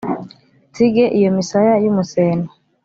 nsige 0.69 1.05
iyo 1.17 1.29
misaya 1.37 1.73
y'umuseno 1.83 2.47